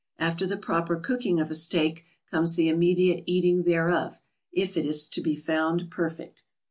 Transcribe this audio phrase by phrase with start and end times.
[0.17, 4.19] After the proper cooking of a steak comes the immediate eating thereof,
[4.51, 6.43] if it is to be found perfect.